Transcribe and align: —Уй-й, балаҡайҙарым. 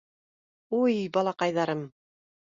—Уй-й, 0.77 1.03
балаҡайҙарым. 1.19 1.87